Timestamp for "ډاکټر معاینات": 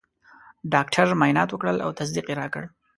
0.73-1.49